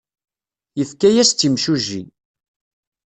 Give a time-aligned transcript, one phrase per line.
[0.79, 2.03] Yefka-as-tt imsujji.